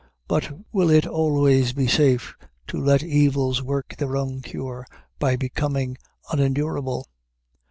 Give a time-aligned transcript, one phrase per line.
[0.27, 4.83] But will it always be safe to let evils work their own cure
[5.19, 5.95] by becoming
[6.31, 7.05] unendurable?